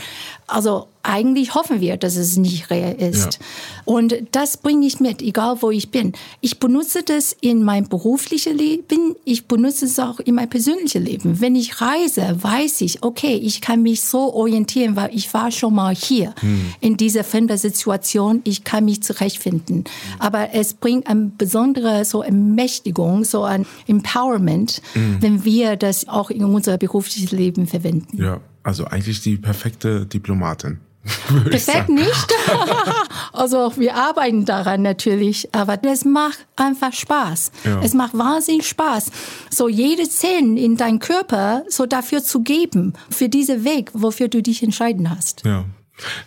[0.46, 3.34] Also eigentlich hoffen wir, dass es nicht real ist.
[3.34, 3.46] Ja.
[3.84, 6.12] Und das bringe ich mit, egal wo ich bin.
[6.40, 11.40] Ich benutze das in meinem beruflichen Leben, ich benutze es auch in meinem persönlichen Leben.
[11.40, 15.74] Wenn ich reise, weiß ich, okay, ich kann mich so orientieren, weil ich war schon
[15.74, 16.74] mal hier hm.
[16.80, 19.84] in dieser fremden Situation, ich kann mich zurechtfinden.
[20.18, 25.18] Aber es bringt eine besondere so Ermächtigung, so ein Empowerment, hm.
[25.20, 28.22] wenn wir das auch in unser berufliches Leben verwenden.
[28.22, 30.78] Ja, also eigentlich die perfekte Diplomatin.
[31.50, 32.34] Perfekt nicht.
[33.32, 37.50] also wir arbeiten daran natürlich, aber es macht einfach Spaß.
[37.64, 37.80] Ja.
[37.82, 39.10] Es macht wahnsinnig Spaß,
[39.50, 44.42] so jede Zelle in deinem Körper so dafür zu geben, für diesen Weg, wofür du
[44.42, 45.44] dich entscheiden hast.
[45.44, 45.64] Ja.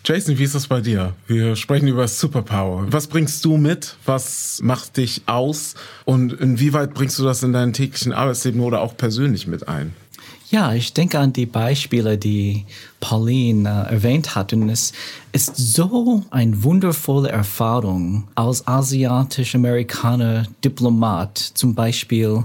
[0.04, 1.14] Jason, wie ist das bei dir?
[1.28, 2.88] Wir sprechen über Superpower.
[2.90, 3.96] Was bringst du mit?
[4.06, 5.76] Was macht dich aus?
[6.06, 9.96] Und inwieweit bringst du das in deinen täglichen Arbeitsleben oder auch persönlich mit ein?
[10.52, 12.66] Ja, ich denke an die Beispiele, die
[13.00, 14.52] Pauline äh, erwähnt hat.
[14.52, 14.92] Und es
[15.32, 22.44] ist so eine wundervolle Erfahrung als asiatisch-amerikaner Diplomat zum Beispiel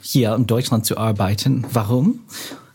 [0.00, 1.64] hier in Deutschland zu arbeiten.
[1.72, 2.20] Warum?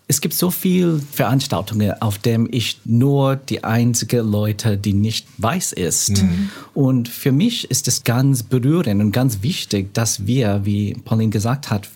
[0.09, 5.71] Es gibt so viele Veranstaltungen, auf denen ich nur die einzige Leute, die nicht weiß
[5.71, 6.21] ist.
[6.21, 6.49] Mhm.
[6.73, 11.69] Und für mich ist es ganz berührend und ganz wichtig, dass wir, wie Pauline gesagt
[11.69, 11.87] hat,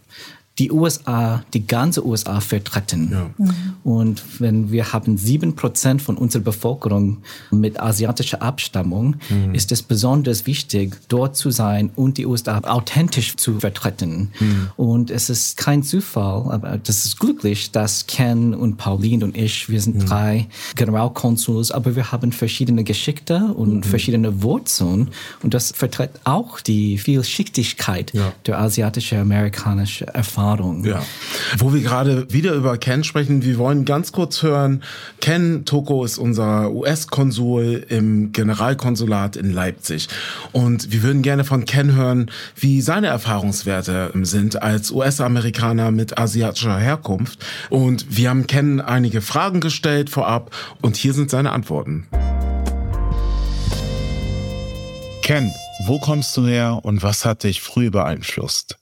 [0.59, 3.09] die USA, die ganze USA vertreten.
[3.11, 3.29] Ja.
[3.37, 3.53] Mhm.
[3.83, 7.19] Und wenn wir haben sieben Prozent von unserer Bevölkerung
[7.51, 9.53] mit asiatischer Abstammung, mhm.
[9.53, 14.31] ist es besonders wichtig, dort zu sein und die USA authentisch zu vertreten.
[14.39, 14.69] Mhm.
[14.77, 19.69] Und es ist kein Zufall, aber das ist glücklich, dass Ken und Pauline und ich,
[19.69, 20.05] wir sind mhm.
[20.05, 23.83] drei Generalkonsuls, aber wir haben verschiedene Geschichte und mhm.
[23.83, 25.09] verschiedene Wurzeln.
[25.43, 28.33] Und das vertritt auch die Vielschichtigkeit ja.
[28.47, 30.46] der asiatisch-amerikanischen Erfahrung.
[30.47, 30.85] Erfahrung.
[30.85, 31.01] Ja.
[31.57, 34.83] Wo wir gerade wieder über Ken sprechen, wir wollen ganz kurz hören,
[35.19, 40.07] Ken Toko ist unser US-Konsul im Generalkonsulat in Leipzig.
[40.53, 46.77] Und wir würden gerne von Ken hören, wie seine Erfahrungswerte sind als US-Amerikaner mit asiatischer
[46.77, 47.45] Herkunft.
[47.69, 52.07] Und wir haben Ken einige Fragen gestellt vorab und hier sind seine Antworten.
[55.23, 55.51] Ken,
[55.85, 58.77] wo kommst du her und was hat dich früh beeinflusst?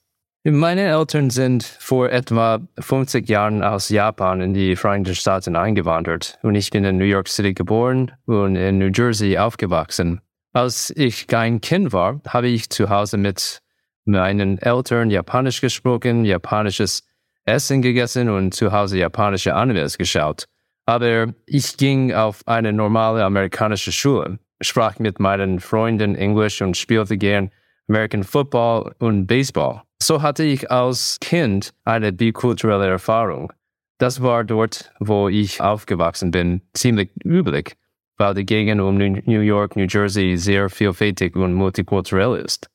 [0.48, 6.54] Meine Eltern sind vor etwa 50 Jahren aus Japan in die Vereinigten Staaten eingewandert und
[6.54, 10.20] ich bin in New York City geboren und in New Jersey aufgewachsen.
[10.52, 13.60] Als ich kein Kind war, habe ich zu Hause mit
[14.04, 17.02] meinen Eltern Japanisch gesprochen, japanisches
[17.44, 20.46] Essen gegessen und zu Hause japanische Animes geschaut.
[20.84, 27.18] Aber ich ging auf eine normale amerikanische Schule, sprach mit meinen Freunden Englisch und spielte
[27.18, 27.50] gern
[27.88, 29.82] American Football und Baseball.
[30.02, 33.52] So hatte ich als Kind eine bikulturelle Erfahrung.
[33.98, 37.76] Das war dort, wo ich aufgewachsen bin, ziemlich üblich,
[38.18, 42.68] weil die Gegend um New York, New Jersey sehr vielfältig und multikulturell ist.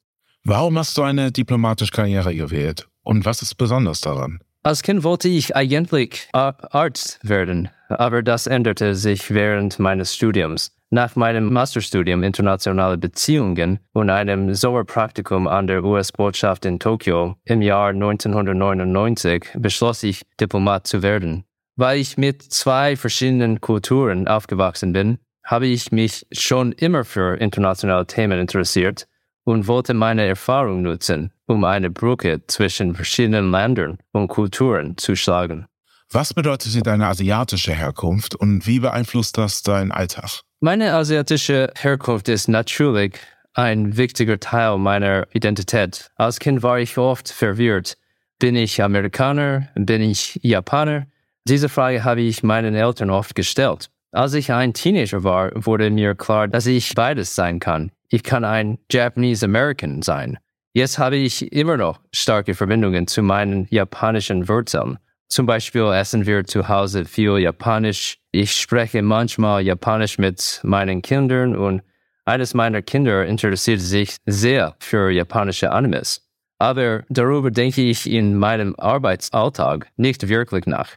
[0.44, 2.88] Warum hast du eine diplomatische Karriere gewählt?
[3.04, 4.40] Und was ist besonders daran?
[4.64, 10.76] Als Kind wollte ich eigentlich Arzt werden, aber das änderte sich während meines Studiums.
[10.92, 17.90] Nach meinem Masterstudium Internationale Beziehungen und einem Sommerpraktikum an der US-Botschaft in Tokio im Jahr
[17.90, 21.44] 1999 beschloss ich, Diplomat zu werden.
[21.76, 28.06] Weil ich mit zwei verschiedenen Kulturen aufgewachsen bin, habe ich mich schon immer für internationale
[28.06, 29.08] Themen interessiert
[29.44, 35.66] und wollte meine Erfahrung nutzen, um eine Brücke zwischen verschiedenen Ländern und Kulturen zu schlagen.
[36.10, 40.42] Was bedeutet dir deine asiatische Herkunft und wie beeinflusst das deinen Alltag?
[40.60, 43.14] Meine asiatische Herkunft ist natürlich
[43.54, 46.10] ein wichtiger Teil meiner Identität.
[46.16, 47.98] Als Kind war ich oft verwirrt.
[48.40, 49.70] Bin ich Amerikaner?
[49.76, 51.08] Bin ich Japaner?
[51.46, 53.90] Diese Frage habe ich meinen Eltern oft gestellt.
[54.14, 57.92] Als ich ein Teenager war, wurde mir klar, dass ich beides sein kann.
[58.10, 60.38] Ich kann ein Japanese American sein.
[60.74, 65.00] Jetzt habe ich immer noch starke Verbindungen zu meinen japanischen Wurzeln.
[65.30, 68.18] Zum Beispiel essen wir zu Hause viel Japanisch.
[68.32, 71.82] Ich spreche manchmal Japanisch mit meinen Kindern und
[72.26, 76.30] eines meiner Kinder interessiert sich sehr für japanische Animes.
[76.60, 80.96] Aber darüber denke ich in meinem Arbeitsalltag nicht wirklich nach.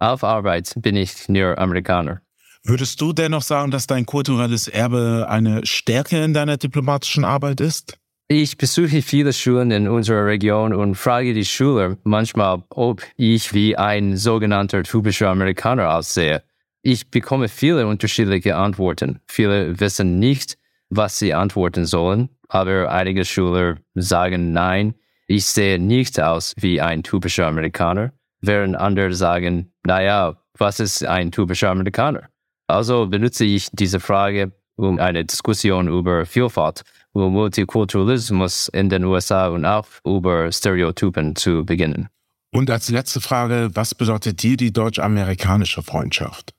[0.00, 2.22] Auf Arbeit bin ich nur Amerikaner.
[2.64, 7.96] Würdest du dennoch sagen, dass dein kulturelles Erbe eine Stärke in deiner diplomatischen Arbeit ist?
[8.28, 13.76] Ich besuche viele Schulen in unserer Region und frage die Schüler manchmal, ob ich wie
[13.76, 16.44] ein sogenannter typischer Amerikaner aussehe.
[16.82, 19.20] Ich bekomme viele unterschiedliche Antworten.
[19.26, 20.58] Viele wissen nicht,
[20.90, 24.94] was sie antworten sollen, aber einige Schüler sagen nein,
[25.26, 31.32] ich sehe nicht aus wie ein typischer Amerikaner, während andere sagen, naja, was ist ein
[31.32, 32.29] typischer Amerikaner?
[32.70, 36.82] Also benutze ich diese Frage, um eine Diskussion über Vielfalt,
[37.14, 42.08] über Multikulturalismus in den USA und auch über Stereotypen zu beginnen.
[42.52, 46.52] Und als letzte Frage, was bedeutet dir die deutsch-amerikanische Freundschaft?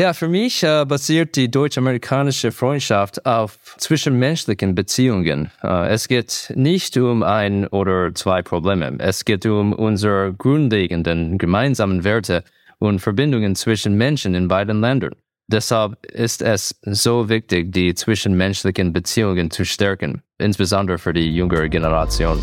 [0.00, 5.50] Ja, für mich äh, basiert die deutsch-amerikanische Freundschaft auf zwischenmenschlichen Beziehungen.
[5.60, 8.94] Äh, es geht nicht um ein oder zwei Probleme.
[8.98, 12.44] Es geht um unsere grundlegenden gemeinsamen Werte
[12.78, 15.14] und Verbindungen zwischen Menschen in beiden Ländern.
[15.50, 22.42] Deshalb ist es so wichtig, die zwischenmenschlichen Beziehungen zu stärken, insbesondere für die jüngere Generation.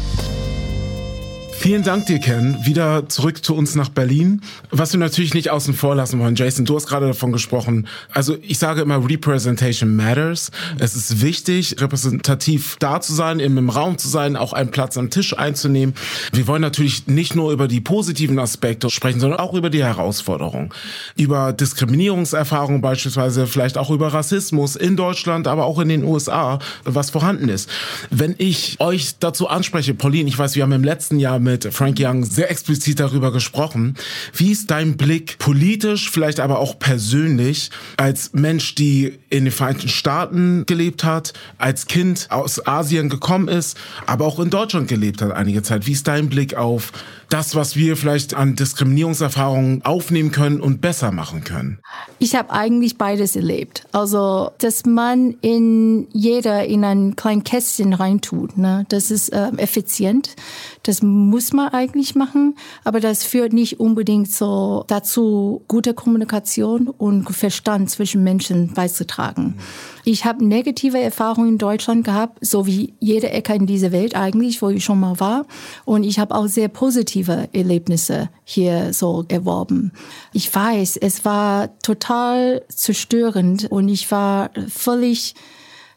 [1.57, 2.57] Vielen Dank dir, Ken.
[2.63, 4.41] Wieder zurück zu uns nach Berlin.
[4.69, 7.87] Was wir natürlich nicht außen vor lassen wollen, Jason, du hast gerade davon gesprochen.
[8.11, 10.51] Also ich sage immer, Representation matters.
[10.77, 15.09] Es ist wichtig, repräsentativ da zu sein, im Raum zu sein, auch einen Platz am
[15.09, 15.95] Tisch einzunehmen.
[16.33, 20.69] Wir wollen natürlich nicht nur über die positiven Aspekte sprechen, sondern auch über die Herausforderungen.
[21.15, 27.09] Über Diskriminierungserfahrungen beispielsweise, vielleicht auch über Rassismus in Deutschland, aber auch in den USA, was
[27.09, 27.69] vorhanden ist.
[28.11, 31.97] Wenn ich euch dazu anspreche, Pauline, ich weiß, wir haben im letzten Jahr mit Frank
[31.99, 33.95] Young sehr explizit darüber gesprochen.
[34.33, 39.87] Wie ist dein Blick politisch, vielleicht aber auch persönlich, als Mensch, die in den Vereinigten
[39.87, 43.77] Staaten gelebt hat, als Kind aus Asien gekommen ist,
[44.07, 45.87] aber auch in Deutschland gelebt hat einige Zeit?
[45.87, 46.91] Wie ist dein Blick auf
[47.29, 51.79] das, was wir vielleicht an Diskriminierungserfahrungen aufnehmen können und besser machen können?
[52.19, 53.85] Ich habe eigentlich beides erlebt.
[53.91, 58.85] Also, dass man in jeder in ein kleines Kästchen reintut, ne?
[58.89, 60.35] das ist äh, effizient.
[60.83, 67.29] Das muss man eigentlich machen, aber das führt nicht unbedingt so dazu, gute Kommunikation und
[67.31, 69.55] Verstand zwischen Menschen beizutragen.
[70.03, 74.61] Ich habe negative Erfahrungen in Deutschland gehabt, so wie jede Ecke in dieser Welt eigentlich,
[74.61, 75.47] wo ich schon mal war.
[75.83, 79.91] Und ich habe auch sehr positive Erlebnisse hier so erworben.
[80.33, 85.35] Ich weiß, es war total zerstörend und ich war völlig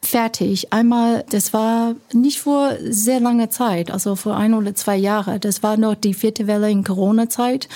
[0.00, 0.72] fertig.
[0.72, 5.40] Einmal, das war nicht vor sehr langer Zeit, also vor ein oder zwei Jahren.
[5.40, 7.68] Das war noch die vierte Welle in Corona-Zeit.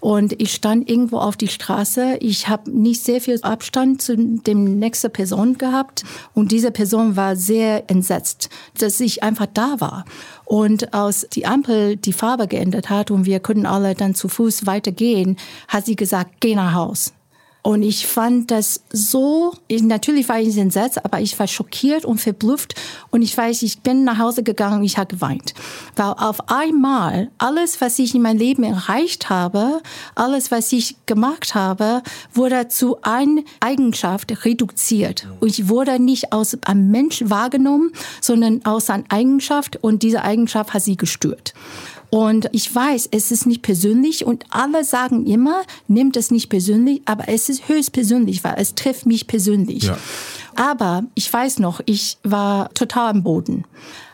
[0.00, 2.18] Und ich stand irgendwo auf die Straße.
[2.20, 6.04] Ich habe nicht sehr viel Abstand zu dem nächsten Person gehabt.
[6.34, 10.04] Und diese Person war sehr entsetzt, dass ich einfach da war.
[10.44, 14.66] Und als die Ampel die Farbe geändert hat und wir können alle dann zu Fuß
[14.66, 15.36] weitergehen,
[15.68, 17.12] hat sie gesagt, geh nach Haus.
[17.64, 22.20] Und ich fand das so, ich, natürlich war ich entsetzt, aber ich war schockiert und
[22.20, 22.74] verblüfft.
[23.10, 25.54] Und ich weiß, ich bin nach Hause gegangen und ich habe geweint.
[25.94, 29.80] Weil auf einmal alles, was ich in meinem Leben erreicht habe,
[30.16, 32.02] alles, was ich gemacht habe,
[32.34, 35.28] wurde zu einer Eigenschaft reduziert.
[35.38, 39.78] Und ich wurde nicht aus einem Mensch wahrgenommen, sondern aus einer Eigenschaft.
[39.80, 41.54] Und diese Eigenschaft hat sie gestört.
[42.14, 47.00] Und ich weiß, es ist nicht persönlich und alle sagen immer, nimmt es nicht persönlich,
[47.06, 49.84] aber es ist höchst persönlich, weil es trifft mich persönlich.
[49.84, 49.96] Ja.
[50.54, 53.64] Aber ich weiß noch, ich war total am Boden.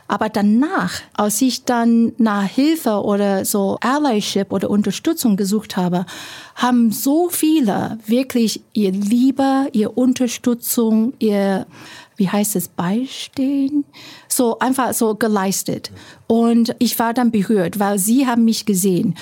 [0.07, 6.07] Aber danach, als ich dann nach Hilfe oder so Allyship oder Unterstützung gesucht habe,
[6.55, 11.67] haben so viele wirklich ihr Liebe, ihr Unterstützung, ihr
[12.19, 13.85] wie heißt es, beistehen,
[14.39, 15.91] so einfach so geleistet.
[16.27, 19.15] Und ich war dann berührt, weil sie haben mich gesehen.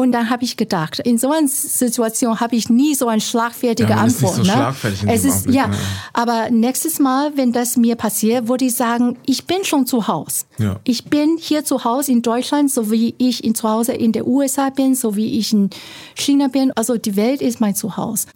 [0.00, 3.90] Und dann habe ich gedacht, in so einer Situation habe ich nie so eine schlagfertige
[3.90, 4.32] ja, Antwort.
[4.32, 4.58] Ist nicht so ne?
[4.58, 5.76] schlagfertig in es ist Augenblick, ja, ne?
[6.14, 10.46] aber nächstes Mal, wenn das mir passiert, würde ich sagen, ich bin schon zu Hause.
[10.56, 10.80] Ja.
[10.84, 14.26] Ich bin hier zu Hause in Deutschland, so wie ich in zu Hause in der
[14.26, 15.68] USA bin, so wie ich in
[16.14, 16.72] China bin.
[16.76, 18.28] Also die Welt ist mein Zuhause.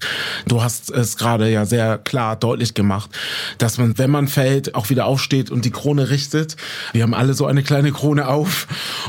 [0.46, 3.08] Du hast es gerade ja sehr klar deutlich gemacht,
[3.56, 6.58] dass man, wenn man fällt, auch wieder aufsteht und die Krone richtet.
[6.92, 8.66] Wir haben alle so eine kleine Krone auf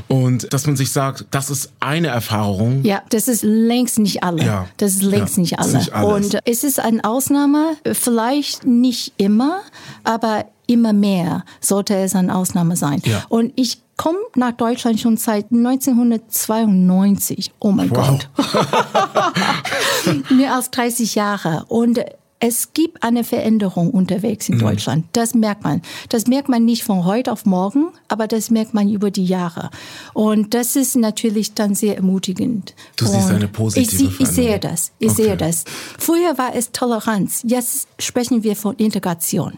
[0.08, 2.45] und dass man sich sagt, das ist eine Erfahrung.
[2.84, 4.44] Ja, das ist längst nicht alle.
[4.44, 4.66] Ja.
[4.78, 5.78] Das ist längst Ja, nicht alle.
[5.78, 6.34] nicht alles.
[6.34, 9.60] und es ist eine Ausnahme, vielleicht nicht immer,
[10.04, 13.02] aber immer mehr sollte es eine Ausnahme sein.
[13.06, 13.24] Ja.
[13.30, 17.52] Und ich komme nach Deutschland schon seit 1992.
[17.60, 18.20] Oh mein Wow.
[18.36, 18.38] Gott.
[20.32, 21.66] Mehr als 30 Jahre.
[21.68, 22.00] Und
[22.40, 24.56] es gibt eine Veränderung unterwegs Mhm.
[24.56, 25.06] in Deutschland.
[25.14, 25.82] Das merkt man.
[26.10, 29.70] Das merkt man nicht von heute auf morgen, aber das merkt man über die Jahre.
[30.14, 32.76] Und das ist natürlich dann sehr ermutigend.
[32.98, 34.60] Du siehst eine positive ich, sie- ich sehe Veränderung.
[34.72, 34.92] das.
[35.00, 35.24] Ich Okay.
[35.24, 35.64] sehe das.
[35.98, 37.42] Früher war es Toleranz.
[37.48, 39.54] Jetzt sprechen wir von Integration.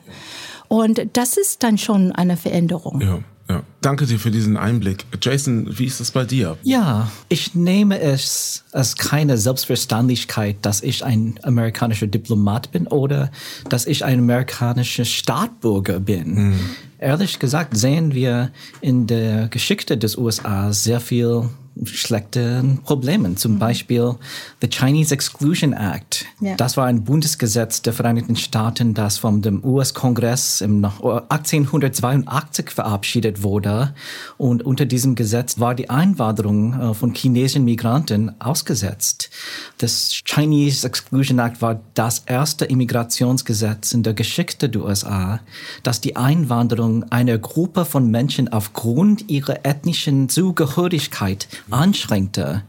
[0.67, 3.01] Und das ist dann schon eine Veränderung.
[3.01, 3.63] Ja, ja.
[3.81, 5.05] Danke dir für diesen Einblick.
[5.21, 6.57] Jason, wie ist es bei dir?
[6.63, 13.31] Ja, ich nehme es als keine Selbstverständlichkeit, dass ich ein amerikanischer Diplomat bin oder
[13.69, 16.59] dass ich ein amerikanischer Staatsbürger bin.
[16.99, 21.49] Ehrlich gesagt sehen wir in der Geschichte des USA sehr viel
[21.85, 23.37] schlechten Problemen.
[23.37, 24.15] Zum Beispiel
[24.61, 26.25] the Chinese Exclusion Act.
[26.39, 26.55] Ja.
[26.55, 33.93] Das war ein Bundesgesetz der Vereinigten Staaten, das vom dem US-Kongress im 1882 verabschiedet wurde.
[34.37, 39.29] Und unter diesem Gesetz war die Einwanderung äh, von chinesischen Migranten ausgesetzt.
[39.77, 45.39] Das Chinese Exclusion Act war das erste Immigrationsgesetz in der Geschichte der USA,
[45.83, 52.63] das die Einwanderung einer Gruppe von Menschen aufgrund ihrer ethnischen Zugehörigkeit anschränkte.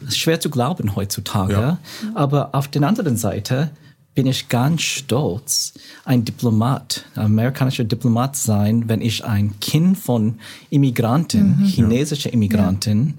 [0.00, 1.52] Das ist schwer zu glauben heutzutage.
[1.52, 1.78] Ja.
[2.14, 3.70] Aber auf der anderen Seite
[4.18, 5.74] bin ich ganz stolz,
[6.04, 10.40] ein Diplomat, ein amerikanischer Diplomat sein, wenn ich ein Kind von
[10.70, 13.14] Immigranten, chinesische Immigranten,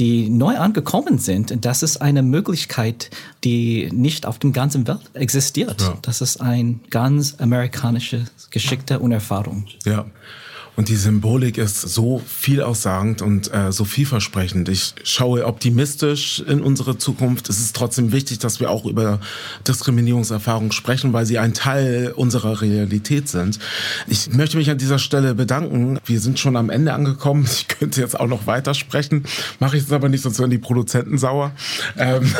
[0.00, 1.52] die neu angekommen sind.
[1.52, 3.10] Und das ist eine Möglichkeit,
[3.44, 5.82] die nicht auf dem ganzen Welt existiert.
[5.82, 5.96] Ja.
[6.02, 9.66] Das ist ein ganz amerikanische Geschichte und Erfahrung.
[9.84, 10.06] Ja.
[10.80, 14.70] Und die Symbolik ist so vielaussagend und äh, so vielversprechend.
[14.70, 17.50] Ich schaue optimistisch in unsere Zukunft.
[17.50, 19.20] Es ist trotzdem wichtig, dass wir auch über
[19.68, 23.58] Diskriminierungserfahrungen sprechen, weil sie ein Teil unserer Realität sind.
[24.06, 25.98] Ich möchte mich an dieser Stelle bedanken.
[26.06, 27.44] Wir sind schon am Ende angekommen.
[27.44, 29.26] Ich könnte jetzt auch noch weitersprechen.
[29.58, 31.52] Mache ich es aber nicht, sonst werden die Produzenten sauer.
[31.98, 32.34] Ähm,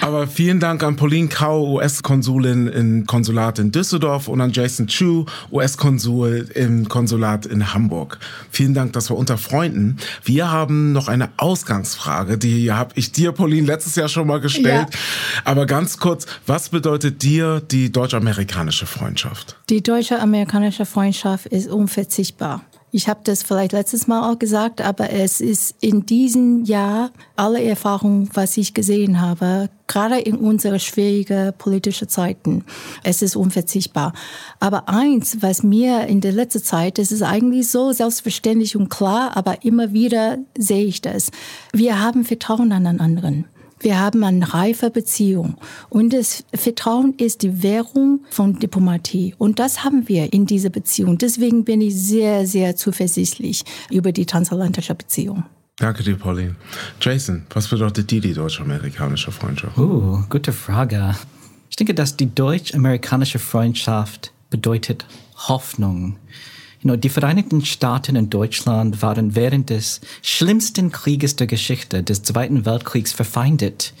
[0.00, 5.26] aber vielen Dank an Pauline Kau, US-Konsulin im Konsulat in Düsseldorf und an Jason Chu,
[5.50, 8.18] US-Konsul im Konsulat in Hamburg.
[8.50, 9.96] Vielen Dank, das war unter Freunden.
[10.22, 14.88] Wir haben noch eine Ausgangsfrage, die habe ich dir, Pauline, letztes Jahr schon mal gestellt.
[14.90, 14.98] Ja.
[15.44, 19.56] Aber ganz kurz, was bedeutet dir die deutsch-amerikanische Freundschaft?
[19.70, 22.62] Die deutsche-amerikanische Freundschaft ist unverzichtbar.
[22.96, 27.60] Ich habe das vielleicht letztes Mal auch gesagt, aber es ist in diesem Jahr alle
[27.60, 32.64] Erfahrungen, was ich gesehen habe, gerade in unsere schwierigen politischen Zeiten.
[33.02, 34.12] Es ist unverzichtbar.
[34.60, 39.36] Aber eins, was mir in der letzten Zeit, das ist eigentlich so selbstverständlich und klar,
[39.36, 41.32] aber immer wieder sehe ich das.
[41.72, 43.46] Wir haben Vertrauen an den anderen.
[43.84, 45.58] Wir haben eine reife Beziehung.
[45.90, 49.34] Und das Vertrauen ist die Währung von Diplomatie.
[49.36, 51.18] Und das haben wir in dieser Beziehung.
[51.18, 55.44] Deswegen bin ich sehr, sehr zuversichtlich über die transatlantische Beziehung.
[55.76, 56.56] Danke dir, Pauline.
[56.98, 59.76] Jason, was bedeutet dir die deutsch-amerikanische Freundschaft?
[59.76, 61.14] Uh, gute Frage.
[61.68, 65.04] Ich denke, dass die deutsch-amerikanische Freundschaft bedeutet
[65.36, 66.16] Hoffnung.
[66.84, 72.66] Know, die Vereinigten Staaten und Deutschland waren während des schlimmsten Krieges der Geschichte, des Zweiten
[72.66, 73.94] Weltkriegs, verfeindet.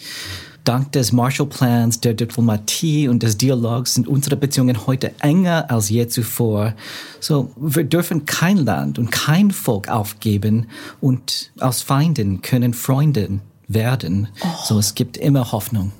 [0.64, 6.08] Dank des Marshallplans, der Diplomatie und des Dialogs sind unsere Beziehungen heute enger als je
[6.08, 6.74] zuvor.
[7.20, 10.66] So, wir dürfen kein Land und kein Volk aufgeben
[11.00, 14.28] und aus Feinden können Freunde werden.
[14.64, 15.92] So, es gibt immer Hoffnung.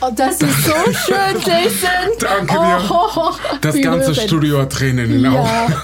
[0.00, 2.12] Oh, das ist so schön, Jason.
[2.20, 2.80] Danke dir.
[2.90, 4.14] Oh, Das ganze.
[4.14, 5.40] Studio hat Tränen in den Ja.
[5.40, 5.74] Augen.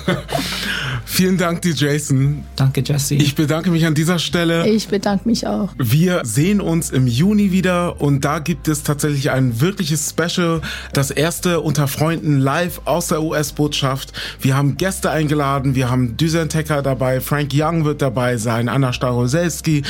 [1.13, 2.43] Vielen Dank dir, Jason.
[2.57, 3.17] Danke, Jesse.
[3.17, 4.67] Ich bedanke mich an dieser Stelle.
[4.67, 5.69] Ich bedanke mich auch.
[5.77, 10.63] Wir sehen uns im Juni wieder und da gibt es tatsächlich ein wirkliches Special.
[10.95, 14.15] Das erste unter Freunden live aus der US-Botschaft.
[14.41, 15.75] Wir haben Gäste eingeladen.
[15.75, 17.21] Wir haben Düsen Tecker dabei.
[17.21, 18.71] Frank Young wird dabei sein.
[18.71, 19.83] Anna Staroselski.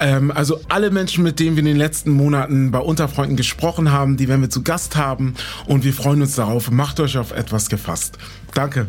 [0.00, 4.16] Ähm, also alle Menschen, mit denen wir in den letzten Monaten bei Unterfreunden gesprochen haben,
[4.16, 5.34] die werden wir zu Gast haben.
[5.66, 6.72] Und wir freuen uns darauf.
[6.72, 8.18] Macht euch auf etwas gefasst.
[8.54, 8.88] Danke.